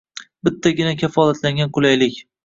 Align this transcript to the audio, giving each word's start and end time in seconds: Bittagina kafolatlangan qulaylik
Bittagina 0.47 0.93
kafolatlangan 1.01 1.71
qulaylik 1.79 2.17